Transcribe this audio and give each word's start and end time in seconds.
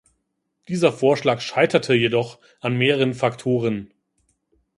Dieser 0.67 0.91
Vorschlag 0.91 1.41
scheiterte 1.41 1.93
jedoch 1.93 2.39
an 2.59 2.75
mehreren 2.75 3.13
Faktoren. 3.13 3.93